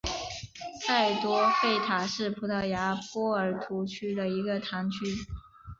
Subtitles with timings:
[0.81, 5.05] 塞多费塔是葡萄牙波尔图区的一个堂区。